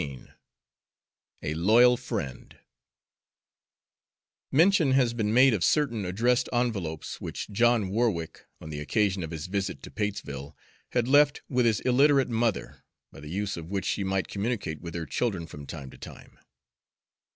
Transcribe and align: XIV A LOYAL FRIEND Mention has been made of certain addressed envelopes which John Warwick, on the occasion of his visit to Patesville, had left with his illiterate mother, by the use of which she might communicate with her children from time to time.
XIV 0.01 0.33
A 1.43 1.53
LOYAL 1.53 1.95
FRIEND 1.95 2.57
Mention 4.51 4.93
has 4.93 5.13
been 5.13 5.31
made 5.31 5.53
of 5.53 5.63
certain 5.63 6.05
addressed 6.05 6.49
envelopes 6.51 7.21
which 7.21 7.51
John 7.51 7.89
Warwick, 7.89 8.47
on 8.59 8.71
the 8.71 8.79
occasion 8.79 9.21
of 9.21 9.29
his 9.29 9.45
visit 9.45 9.83
to 9.83 9.91
Patesville, 9.91 10.57
had 10.93 11.07
left 11.07 11.43
with 11.49 11.67
his 11.67 11.81
illiterate 11.81 12.29
mother, 12.29 12.83
by 13.11 13.19
the 13.19 13.29
use 13.29 13.57
of 13.57 13.69
which 13.69 13.85
she 13.85 14.03
might 14.03 14.27
communicate 14.27 14.81
with 14.81 14.95
her 14.95 15.05
children 15.05 15.45
from 15.45 15.67
time 15.67 15.91
to 15.91 15.99
time. 15.99 16.39